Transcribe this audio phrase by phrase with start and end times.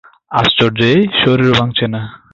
[0.31, 2.01] আশ্চর্য এই, শরীরও ভাঙছে না।